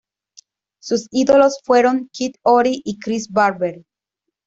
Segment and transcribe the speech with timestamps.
[0.81, 3.83] Sus ídolos fueron Kid Ory y Chris Barber.